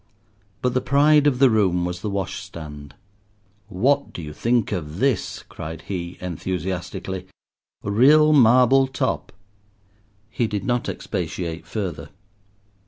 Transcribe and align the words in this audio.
But 0.63 0.73
the 0.73 0.81
pride 0.81 1.27
of 1.27 1.37
the 1.37 1.51
room 1.51 1.85
was 1.85 2.01
the 2.01 2.09
washstand. 2.09 2.95
"What 3.67 4.11
do 4.13 4.23
you 4.23 4.33
think 4.33 4.71
of 4.71 4.97
this?" 4.97 5.43
cried 5.47 5.83
he 5.83 6.17
enthusiastically, 6.19 7.27
"real 7.83 8.33
marble 8.33 8.87
top—" 8.87 9.31
He 10.31 10.47
did 10.47 10.63
not 10.63 10.89
expatiate 10.89 11.67
further. 11.67 12.09